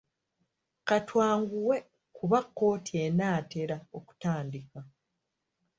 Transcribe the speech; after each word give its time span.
Ka 0.87 0.97
twanguwe 1.07 1.77
kuba 2.15 2.39
kkooti 2.45 2.93
enaatera 3.05 3.77
okutandika. 3.97 4.79